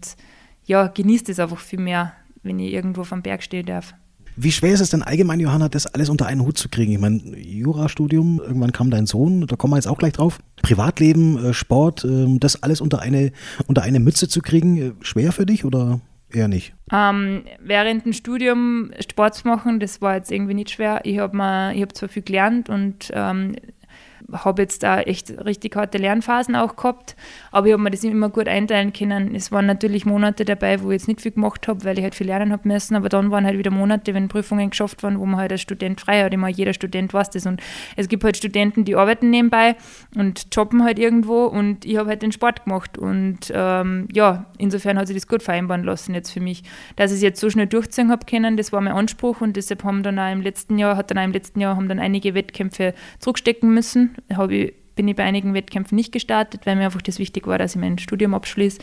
[0.67, 3.95] ja, genieße das einfach viel mehr, wenn ich irgendwo vom Berg stehen darf.
[4.37, 6.91] Wie schwer ist es denn allgemein, Johanna, das alles unter einen Hut zu kriegen?
[6.93, 10.41] Ich meine, Jurastudium, irgendwann kam dein Sohn, da kommen wir jetzt auch gleich drauf.
[10.57, 13.31] Privatleben, äh, Sport, ähm, das alles unter eine,
[13.69, 16.01] unter eine Mütze zu kriegen, äh, schwer für dich oder?
[16.35, 16.75] Eher nicht.
[16.93, 21.01] Ähm, während dem Studium Sport zu machen, das war jetzt irgendwie nicht schwer.
[21.05, 23.55] Ich habe hab zwar viel gelernt und ähm,
[24.35, 27.17] habe jetzt da echt richtig harte Lernphasen auch gehabt,
[27.53, 29.35] aber ich habe mir das immer gut einteilen können.
[29.35, 32.15] Es waren natürlich Monate dabei, wo ich jetzt nicht viel gemacht habe, weil ich halt
[32.15, 35.27] viel lernen habe müssen, aber dann waren halt wieder Monate, wenn Prüfungen geschafft waren, wo
[35.27, 36.35] man halt als Student frei hat.
[36.35, 37.63] Immer jeder Student weiß das und
[37.97, 39.77] es gibt halt Studenten, die arbeiten nebenbei
[40.17, 44.99] und jobben halt irgendwo und ich habe halt den Sport gemacht und ähm, ja, insofern
[44.99, 46.63] hat sich das gut vereinbaren lassen jetzt für mich.
[46.97, 49.85] Dass ich es jetzt so schnell durchziehen habe können, das war mein Anspruch und deshalb
[49.85, 52.35] haben dann auch im letzten Jahr, hat dann auch im letzten Jahr haben dann einige
[52.35, 57.19] Wettkämpfe zurückstecken müssen, ich, bin ich bei einigen Wettkämpfen nicht gestartet, weil mir einfach das
[57.19, 58.79] wichtig war, dass ich mein Studium abschließe.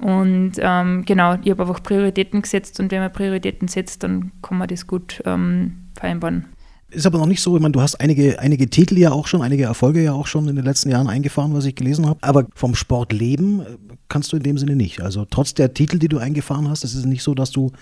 [0.00, 4.58] Und ähm, genau, ich habe einfach Prioritäten gesetzt und wenn man Prioritäten setzt, dann kann
[4.58, 6.46] man das gut ähm, vereinbaren.
[6.88, 9.42] Ist aber noch nicht so, ich meine, du hast einige, einige Titel ja auch schon,
[9.42, 12.20] einige Erfolge ja auch schon in den letzten Jahren eingefahren, was ich gelesen habe.
[12.22, 13.64] Aber vom Sport leben äh,
[14.08, 15.00] kannst du in dem Sinne nicht.
[15.02, 17.72] Also trotz der Titel, die du eingefahren hast, ist es nicht so, dass du,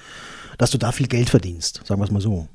[0.57, 2.48] dass du da viel Geld verdienst, sagen wir es mal so.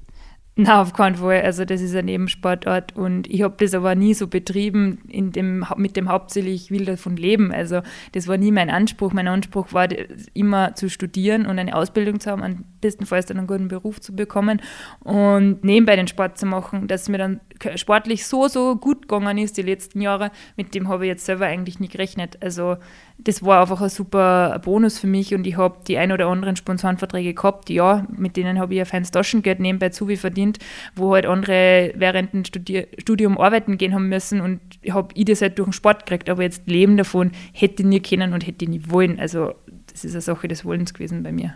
[0.61, 1.41] Na, auf keinen Fall.
[1.41, 5.65] Also das ist ein Nebensportort und ich habe das aber nie so betrieben in dem,
[5.77, 7.53] mit dem hauptsächlich, ich will davon leben.
[7.53, 9.13] Also das war nie mein Anspruch.
[9.13, 9.87] Mein Anspruch war
[10.33, 14.13] immer zu studieren und eine Ausbildung zu haben, am bestenfalls dann einen guten Beruf zu
[14.13, 14.61] bekommen
[14.99, 17.39] und nebenbei den Sport zu machen, dass mir dann
[17.75, 20.31] sportlich so, so gut gegangen ist die letzten Jahre.
[20.55, 22.37] Mit dem habe ich jetzt selber eigentlich nie gerechnet.
[22.41, 22.77] Also
[23.17, 26.55] das war einfach ein super Bonus für mich und ich habe die ein oder anderen
[26.55, 30.59] Sponsorenverträge gehabt, ja, mit denen habe ich ein feines Taschengeld nebenbei zu wie verdient,
[30.95, 35.41] wo halt andere während dem Studier Studium arbeiten gehen haben müssen und habe ich das
[35.41, 38.63] halt durch den Sport gekriegt, aber jetzt Leben davon hätte ich nie können und hätte
[38.65, 39.19] ich nie wollen.
[39.19, 39.53] Also
[39.91, 41.55] das ist eine Sache des Wollens gewesen bei mir.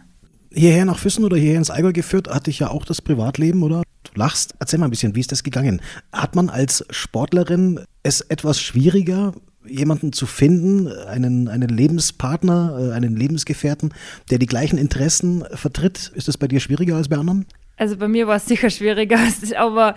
[0.52, 3.84] Hierher nach Füssen oder hierher ins Allgäu geführt, hatte ich ja auch das Privatleben, oder?
[4.04, 4.56] Du lachst.
[4.60, 5.82] Erzähl mal ein bisschen, wie ist das gegangen?
[6.12, 9.34] Hat man als Sportlerin es etwas schwieriger,
[9.66, 13.94] jemanden zu finden, einen, einen Lebenspartner, äh, einen Lebensgefährten,
[14.30, 16.12] der die gleichen Interessen vertritt?
[16.16, 17.46] Ist das bei dir schwieriger als bei anderen?
[17.78, 19.20] Also bei mir war es sicher schwieriger,
[19.58, 19.96] aber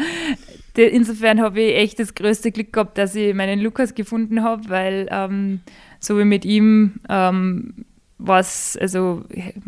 [0.76, 5.08] insofern habe ich echt das größte Glück gehabt, dass ich meinen Lukas gefunden habe, weil
[5.10, 5.60] ähm,
[6.00, 7.84] so wie mit ihm ähm,
[8.18, 9.24] was, also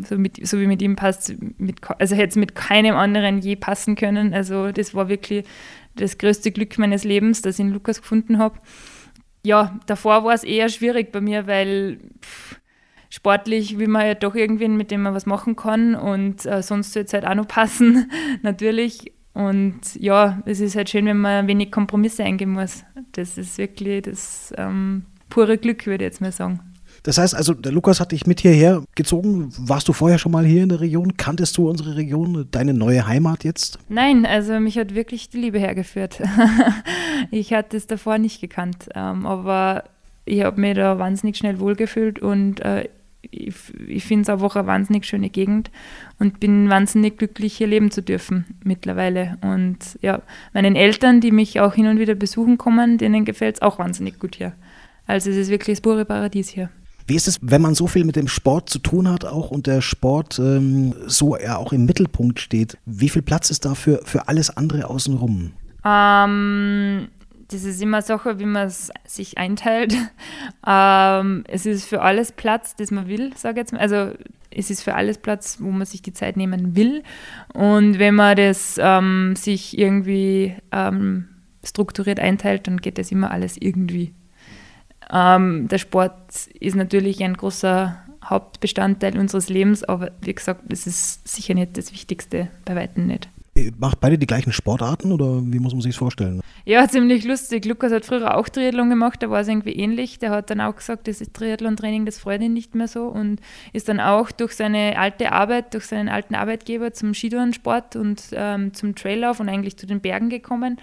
[0.08, 3.56] so, mit, so, wie mit ihm passt, mit, also hätte es mit keinem anderen je
[3.56, 4.32] passen können.
[4.32, 5.44] Also das war wirklich
[5.96, 8.58] das größte Glück meines Lebens, dass ich ihn Lukas gefunden habe
[9.44, 12.61] ja, davor war es eher schwierig bei mir, weil pff,
[13.11, 16.92] sportlich will man ja doch irgendwen, mit dem man was machen kann und äh, sonst
[16.92, 18.11] soll es halt auch noch passen,
[18.42, 19.12] natürlich.
[19.32, 22.84] Und ja, es ist halt schön, wenn man wenig Kompromisse eingehen muss.
[23.12, 26.61] Das ist wirklich das ähm, pure Glück, würde ich jetzt mal sagen.
[27.02, 29.50] Das heißt also, der Lukas hat dich mit hierher gezogen.
[29.58, 31.16] Warst du vorher schon mal hier in der Region?
[31.16, 33.78] Kanntest du unsere Region, deine neue Heimat jetzt?
[33.88, 36.20] Nein, also mich hat wirklich die Liebe hergeführt.
[37.30, 39.84] ich hatte es davor nicht gekannt, ähm, aber
[40.24, 42.88] ich habe mich da wahnsinnig schnell wohlgefühlt und äh,
[43.30, 43.54] ich,
[43.87, 45.70] ich finde es einfach eine wahnsinnig schöne Gegend
[46.18, 49.38] und bin wahnsinnig glücklich, hier leben zu dürfen mittlerweile.
[49.42, 53.62] Und ja, meinen Eltern, die mich auch hin und wieder besuchen kommen, denen gefällt es
[53.62, 54.52] auch wahnsinnig gut hier.
[55.06, 56.70] Also es ist wirklich das pure Paradies hier.
[57.09, 59.66] Wie ist es, wenn man so viel mit dem Sport zu tun hat auch und
[59.66, 62.77] der Sport ähm, so ja auch im Mittelpunkt steht?
[62.85, 65.53] Wie viel Platz ist da für, für alles andere außenrum?
[65.87, 67.09] Ähm,
[67.51, 69.94] das ist immer Sache, wie man es sich einteilt.
[70.66, 73.79] Ähm, es ist für alles Platz, das man will, sage ich jetzt mal.
[73.79, 74.12] Also
[74.51, 77.03] es ist für alles Platz, wo man sich die Zeit nehmen will.
[77.55, 81.29] Und wenn man das ähm, sich irgendwie ähm,
[81.64, 84.12] strukturiert einteilt, dann geht das immer alles irgendwie.
[85.12, 91.27] Ähm, der Sport ist natürlich ein großer Hauptbestandteil unseres Lebens, aber wie gesagt, das ist
[91.27, 93.29] sicher nicht das Wichtigste, bei weitem nicht.
[93.79, 96.40] Macht beide die gleichen Sportarten oder wie muss man sich das vorstellen?
[96.64, 97.64] Ja, ziemlich lustig.
[97.64, 100.18] Lukas hat früher auch Triathlon gemacht, da war es irgendwie ähnlich.
[100.21, 103.40] Der hat dann auch gesagt, das ist Triathlon-Training, das freut ihn nicht mehr so und
[103.73, 108.75] ist dann auch durch seine alte Arbeit, durch seinen alten Arbeitgeber zum Skitourensport und ähm,
[108.75, 110.79] zum Traillauf und eigentlich zu den Bergen gekommen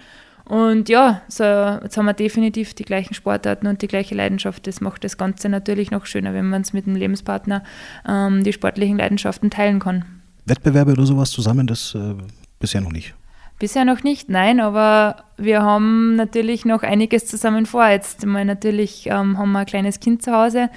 [0.48, 4.66] und ja, so, jetzt haben wir definitiv die gleichen Sportarten und die gleiche Leidenschaft.
[4.66, 7.64] Das macht das Ganze natürlich noch schöner, wenn man es mit dem Lebenspartner
[8.08, 10.04] ähm, die sportlichen Leidenschaften teilen kann.
[10.44, 12.14] Wettbewerbe oder sowas zusammen, das äh,
[12.60, 13.14] bisher noch nicht?
[13.58, 17.88] Bisher noch nicht, nein, aber wir haben natürlich noch einiges zusammen vor.
[17.88, 20.68] Jetzt mal natürlich ähm, haben wir ein kleines Kind zu Hause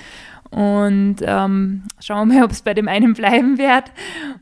[0.51, 3.91] und ähm, schauen wir, ob es bei dem einen bleiben wird.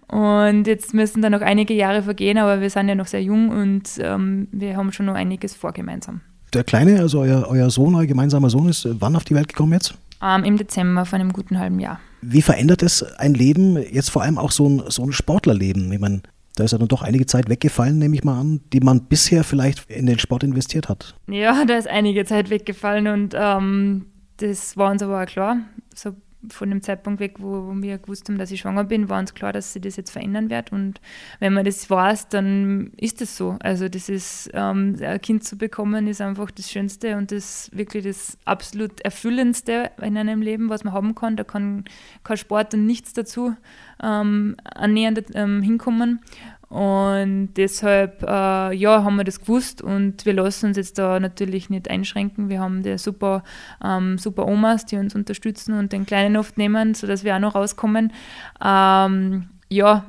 [0.08, 3.50] Und jetzt müssen da noch einige Jahre vergehen, aber wir sind ja noch sehr jung
[3.50, 6.22] und ähm, wir haben schon noch einiges vor gemeinsam.
[6.54, 9.74] Der Kleine, also euer, euer Sohn, euer gemeinsamer Sohn, ist wann auf die Welt gekommen
[9.74, 9.96] jetzt?
[10.24, 12.00] Ähm, Im Dezember von einem guten halben Jahr.
[12.22, 15.92] Wie verändert es ein Leben, jetzt vor allem auch so ein, so ein Sportlerleben?
[15.92, 16.22] Ich meine,
[16.56, 19.44] da ist ja dann doch einige Zeit weggefallen, nehme ich mal an, die man bisher
[19.44, 21.16] vielleicht in den Sport investiert hat.
[21.28, 25.58] Ja, da ist einige Zeit weggefallen und ähm, das war uns aber auch klar.
[25.98, 26.16] So
[26.50, 29.34] von dem Zeitpunkt weg, wo, wo wir gewusst haben, dass ich schwanger bin, war uns
[29.34, 30.72] klar, dass sich das jetzt verändern wird.
[30.72, 31.02] Und
[31.40, 33.58] wenn man das weiß, dann ist das so.
[33.60, 38.04] Also das ist, ähm, ein Kind zu bekommen, ist einfach das Schönste und das wirklich
[38.04, 41.36] das absolut Erfüllendste in einem Leben, was man haben kann.
[41.36, 41.86] Da kann
[42.24, 43.56] kein Sport und nichts dazu
[44.02, 46.22] ähm, annähernd ähm, hinkommen.
[46.70, 51.70] Und deshalb, äh, ja, haben wir das gewusst und wir lassen uns jetzt da natürlich
[51.70, 52.50] nicht einschränken.
[52.50, 53.44] Wir haben die super,
[53.84, 57.56] ähm, super Omas, die uns unterstützen und den Kleinen oft nehmen, sodass wir auch noch
[57.56, 58.12] rauskommen.
[58.64, 60.06] Ähm, ja,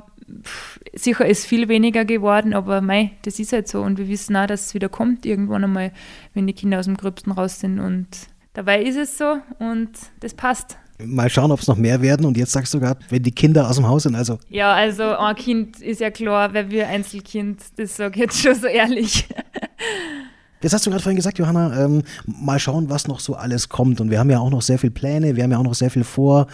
[0.94, 3.82] sicher ist viel weniger geworden, aber mei, das ist halt so.
[3.82, 5.92] Und wir wissen auch, dass es wieder kommt, irgendwann einmal,
[6.34, 7.78] wenn die Kinder aus dem Gröbsten raus sind.
[7.78, 8.08] Und
[8.54, 9.90] dabei ist es so und
[10.20, 10.76] das passt.
[11.04, 12.26] Mal schauen, ob es noch mehr werden.
[12.26, 14.38] Und jetzt sagst du gerade, wenn die Kinder aus dem Haus sind, also.
[14.48, 18.54] Ja, also ein Kind ist ja klar, wer wir Einzelkind, das sage ich jetzt schon
[18.54, 19.28] so ehrlich.
[20.60, 24.00] Jetzt hast du gerade vorhin gesagt, Johanna, ähm, mal schauen, was noch so alles kommt.
[24.00, 25.90] Und wir haben ja auch noch sehr viele Pläne, wir haben ja auch noch sehr
[25.90, 26.48] viel vor.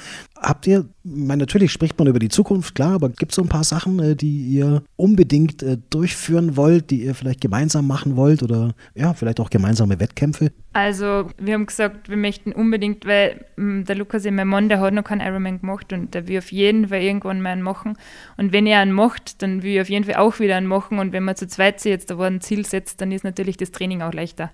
[0.44, 3.48] Habt ihr, meine, natürlich spricht man über die Zukunft, klar, aber gibt es so ein
[3.48, 8.42] paar Sachen, äh, die ihr unbedingt äh, durchführen wollt, die ihr vielleicht gemeinsam machen wollt
[8.42, 10.52] oder ja, vielleicht auch gemeinsame Wettkämpfe?
[10.74, 14.92] Also, wir haben gesagt, wir möchten unbedingt, weil mh, der Lukas, mein Mann, der hat
[14.92, 17.96] noch keinen Ironman gemacht und der will auf jeden Fall irgendwann mal einen machen.
[18.36, 20.98] Und wenn er einen macht, dann will ich auf jeden Fall auch wieder einen machen.
[20.98, 23.70] Und wenn man zu zweit sich jetzt da ein Ziel setzt, dann ist natürlich das
[23.70, 24.50] Training auch leichter.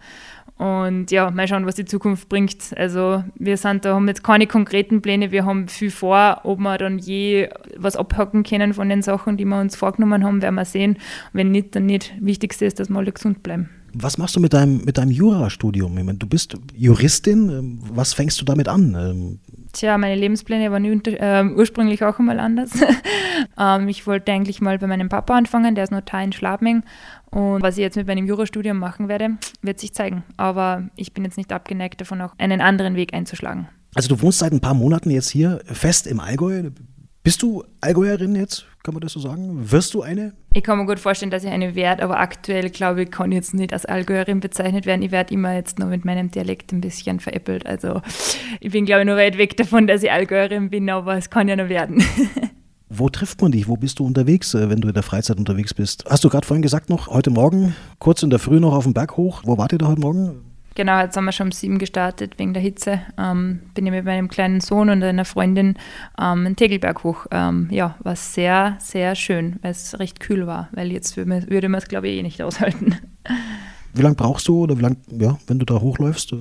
[0.60, 2.76] Und ja, mal schauen, was die Zukunft bringt.
[2.76, 6.42] Also, wir sind da, haben jetzt keine konkreten Pläne, wir haben viel vor.
[6.44, 10.42] Ob wir dann je was abhacken können von den Sachen, die wir uns vorgenommen haben,
[10.42, 10.98] werden wir sehen.
[11.32, 12.12] wenn nicht, dann nicht.
[12.20, 13.70] Wichtigste ist, dass wir alle gesund bleiben.
[13.94, 15.96] Was machst du mit deinem, mit deinem Jurastudium?
[15.96, 18.94] Ich meine, du bist Juristin, was fängst du damit an?
[18.94, 19.38] Ähm,
[19.72, 22.72] Tja, meine Lebenspläne waren äh, ursprünglich auch einmal anders.
[23.58, 26.82] ähm, ich wollte eigentlich mal bei meinem Papa anfangen, der ist Notar in Schlabming.
[27.30, 30.24] Und was ich jetzt mit meinem Jurastudium machen werde, wird sich zeigen.
[30.36, 33.68] Aber ich bin jetzt nicht abgeneigt davon, auch einen anderen Weg einzuschlagen.
[33.94, 36.70] Also du wohnst seit ein paar Monaten jetzt hier fest im Allgäu.
[37.22, 38.66] Bist du Allgäuerin jetzt?
[38.82, 39.70] Kann man das so sagen?
[39.70, 40.32] Wirst du eine?
[40.54, 43.36] Ich kann mir gut vorstellen, dass ich eine werde, aber aktuell glaube ich, kann ich
[43.36, 45.02] jetzt nicht als Allgäuerin bezeichnet werden.
[45.02, 47.66] Ich werde immer jetzt noch mit meinem Dialekt ein bisschen veräppelt.
[47.66, 48.00] Also
[48.60, 51.46] ich bin, glaube ich, noch weit weg davon, dass ich Allgäuerin bin, aber es kann
[51.46, 52.02] ja noch werden.
[52.92, 53.68] Wo trifft man dich?
[53.68, 56.04] Wo bist du unterwegs, äh, wenn du in der Freizeit unterwegs bist?
[56.10, 58.94] Hast du gerade vorhin gesagt noch, heute Morgen, kurz in der Früh noch auf dem
[58.94, 59.42] Berg hoch.
[59.44, 60.40] Wo wart ihr da heute Morgen?
[60.74, 63.00] Genau, jetzt haben wir schon um sieben gestartet wegen der Hitze.
[63.16, 65.76] Ähm, bin ich mit meinem kleinen Sohn und einer Freundin
[66.18, 67.26] ähm, einen Tegelberg hoch.
[67.30, 71.78] Ähm, ja, war sehr, sehr schön, weil es recht kühl war, weil jetzt würde man
[71.78, 72.96] es, glaube ich, eh nicht aushalten.
[73.94, 76.34] Wie lange brauchst du oder wie lang, ja, wenn du da hochläufst?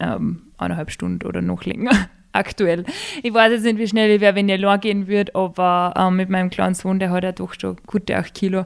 [0.00, 1.92] Ähm, eineinhalb Stunden oder noch länger.
[2.38, 2.84] Aktuell.
[3.22, 6.16] Ich weiß jetzt nicht, wie schnell ich wäre, wenn ich allein gehen würde, aber ähm,
[6.16, 8.64] mit meinem kleinen Sohn, der hat ja doch schon gute 8 Kilo,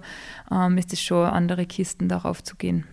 [0.51, 2.85] ähm, ist es schon andere Kisten darauf zu gehen.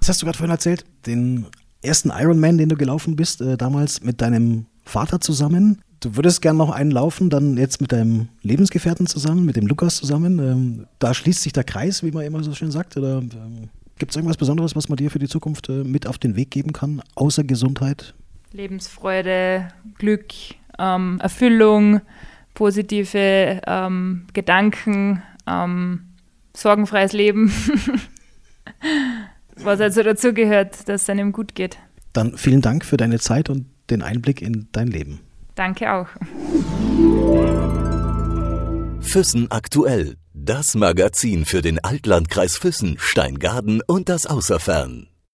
[0.00, 1.46] Das hast du gerade vorhin erzählt, den
[1.82, 5.82] ersten Ironman, den du gelaufen bist, äh, damals mit deinem Vater zusammen.
[6.00, 9.96] Du würdest gerne noch einen laufen, dann jetzt mit deinem Lebensgefährten zusammen, mit dem Lukas
[9.96, 10.38] zusammen.
[10.38, 12.96] Ähm, da schließt sich der Kreis, wie man immer so schön sagt.
[12.96, 16.18] Oder ähm, gibt es irgendwas Besonderes, was man dir für die Zukunft äh, mit auf
[16.18, 18.14] den Weg geben kann, außer Gesundheit?
[18.52, 20.26] Lebensfreude, Glück,
[20.78, 22.00] ähm, Erfüllung,
[22.54, 26.08] positive ähm, Gedanken, ähm,
[26.54, 27.52] sorgenfreies Leben.
[29.64, 31.78] was also dazu gehört, dass es einem gut geht.
[32.12, 35.20] Dann vielen Dank für deine Zeit und den Einblick in dein Leben.
[35.54, 36.08] Danke auch.
[39.00, 40.16] Füssen aktuell.
[40.32, 45.08] Das Magazin für den Altlandkreis Füssen, Steingaden und das Außerfern.